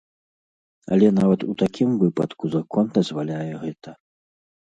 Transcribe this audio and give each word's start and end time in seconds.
Але 0.95 1.07
нават 1.17 1.43
у 1.49 1.57
такім 1.63 1.89
выпадку 2.03 2.43
закон 2.55 2.85
дазваляе 2.97 3.45
гэта. 3.67 3.89